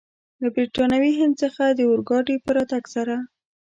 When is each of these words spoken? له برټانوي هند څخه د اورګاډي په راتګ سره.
له 0.41 0.47
برټانوي 0.55 1.11
هند 1.19 1.33
څخه 1.43 1.63
د 1.69 1.79
اورګاډي 1.89 2.35
په 2.45 2.49
راتګ 2.57 2.83
سره. 2.95 3.15